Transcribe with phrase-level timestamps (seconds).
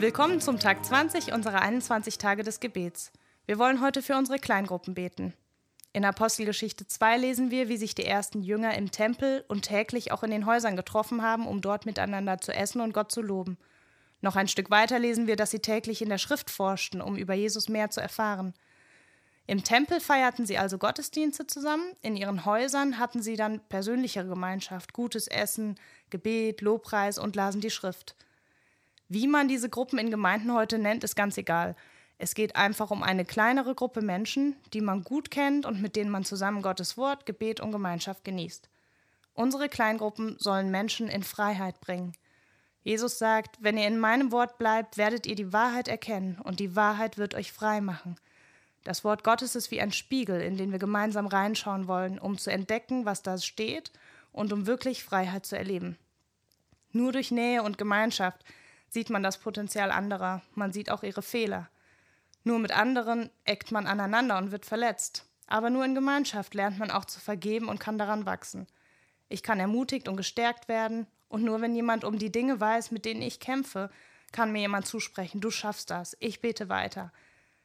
[0.00, 3.12] Willkommen zum Tag 20 unserer 21 Tage des Gebets.
[3.46, 5.34] Wir wollen heute für unsere Kleingruppen beten.
[5.92, 10.24] In Apostelgeschichte 2 lesen wir, wie sich die ersten Jünger im Tempel und täglich auch
[10.24, 13.56] in den Häusern getroffen haben, um dort miteinander zu essen und Gott zu loben.
[14.20, 17.34] Noch ein Stück weiter lesen wir, dass sie täglich in der Schrift forschten, um über
[17.34, 18.52] Jesus mehr zu erfahren.
[19.52, 24.94] Im Tempel feierten sie also Gottesdienste zusammen, in ihren Häusern hatten sie dann persönlichere Gemeinschaft,
[24.94, 25.78] gutes Essen,
[26.08, 28.16] Gebet, Lobpreis und lasen die Schrift.
[29.10, 31.76] Wie man diese Gruppen in Gemeinden heute nennt, ist ganz egal.
[32.16, 36.10] Es geht einfach um eine kleinere Gruppe Menschen, die man gut kennt und mit denen
[36.10, 38.70] man zusammen Gottes Wort, Gebet und Gemeinschaft genießt.
[39.34, 42.14] Unsere Kleingruppen sollen Menschen in Freiheit bringen.
[42.84, 46.74] Jesus sagt, wenn ihr in meinem Wort bleibt, werdet ihr die Wahrheit erkennen und die
[46.74, 48.16] Wahrheit wird euch frei machen.
[48.84, 52.50] Das Wort Gottes ist wie ein Spiegel, in den wir gemeinsam reinschauen wollen, um zu
[52.50, 53.92] entdecken, was da steht
[54.32, 55.96] und um wirklich Freiheit zu erleben.
[56.90, 58.44] Nur durch Nähe und Gemeinschaft
[58.88, 61.70] sieht man das Potenzial anderer, man sieht auch ihre Fehler.
[62.44, 65.26] Nur mit anderen eckt man aneinander und wird verletzt.
[65.46, 68.66] Aber nur in Gemeinschaft lernt man auch zu vergeben und kann daran wachsen.
[69.28, 73.06] Ich kann ermutigt und gestärkt werden, und nur wenn jemand um die Dinge weiß, mit
[73.06, 73.90] denen ich kämpfe,
[74.32, 77.12] kann mir jemand zusprechen, du schaffst das, ich bete weiter.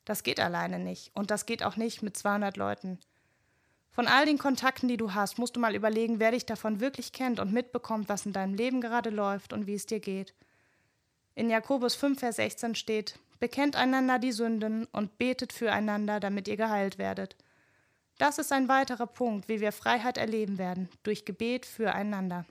[0.08, 2.97] Das geht alleine nicht, und das geht auch nicht mit 200 Leuten.
[3.91, 7.11] Von all den Kontakten, die du hast, musst du mal überlegen, wer dich davon wirklich
[7.11, 10.33] kennt und mitbekommt, was in deinem Leben gerade läuft und wie es dir geht.
[11.35, 16.55] In Jakobus 5, Vers 16 steht: Bekennt einander die Sünden und betet füreinander, damit ihr
[16.55, 17.35] geheilt werdet.
[18.17, 22.45] Das ist ein weiterer Punkt, wie wir Freiheit erleben werden, durch Gebet füreinander.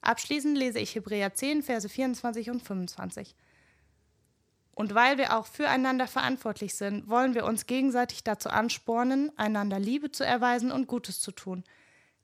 [0.00, 3.34] Abschließend lese ich Hebräer 10, Verse 24 und 25.
[4.74, 10.10] Und weil wir auch füreinander verantwortlich sind, wollen wir uns gegenseitig dazu anspornen, einander Liebe
[10.10, 11.64] zu erweisen und Gutes zu tun–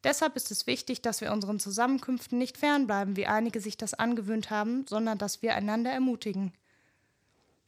[0.03, 4.51] Deshalb ist es wichtig, dass wir unseren Zusammenkünften nicht fernbleiben, wie einige sich das angewöhnt
[4.51, 6.55] haben, sondern dass wir einander ermutigen.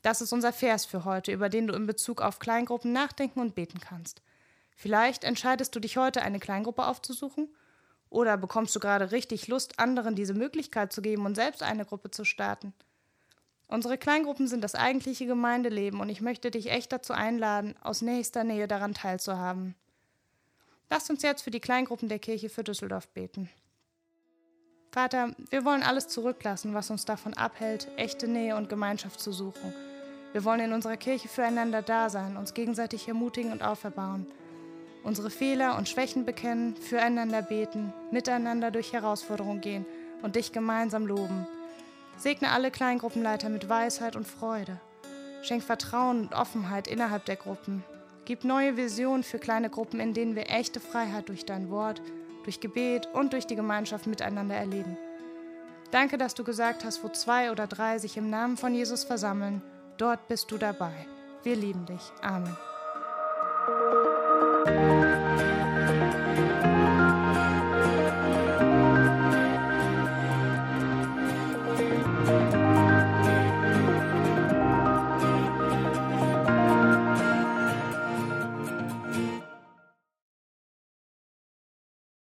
[0.00, 3.54] Das ist unser Vers für heute, über den du in Bezug auf Kleingruppen nachdenken und
[3.54, 4.22] beten kannst.
[4.74, 7.48] Vielleicht entscheidest du dich heute, eine Kleingruppe aufzusuchen,
[8.08, 12.10] oder bekommst du gerade richtig Lust, anderen diese Möglichkeit zu geben und selbst eine Gruppe
[12.10, 12.74] zu starten.
[13.72, 18.44] Unsere Kleingruppen sind das eigentliche Gemeindeleben und ich möchte dich echt dazu einladen, aus nächster
[18.44, 19.74] Nähe daran teilzuhaben.
[20.90, 23.48] Lasst uns jetzt für die Kleingruppen der Kirche für Düsseldorf beten.
[24.90, 29.72] Vater, wir wollen alles zurücklassen, was uns davon abhält, echte Nähe und Gemeinschaft zu suchen.
[30.32, 34.26] Wir wollen in unserer Kirche füreinander da sein, uns gegenseitig ermutigen und auferbauen,
[35.02, 39.86] unsere Fehler und Schwächen bekennen, füreinander beten, miteinander durch Herausforderungen gehen
[40.20, 41.46] und dich gemeinsam loben.
[42.16, 44.80] Segne alle Kleingruppenleiter mit Weisheit und Freude.
[45.42, 47.84] Schenk Vertrauen und Offenheit innerhalb der Gruppen.
[48.24, 52.00] Gib neue Visionen für kleine Gruppen, in denen wir echte Freiheit durch dein Wort,
[52.44, 54.96] durch Gebet und durch die Gemeinschaft miteinander erleben.
[55.90, 59.60] Danke, dass du gesagt hast, wo zwei oder drei sich im Namen von Jesus versammeln,
[59.98, 60.92] dort bist du dabei.
[61.42, 62.12] Wir lieben dich.
[62.22, 62.56] Amen.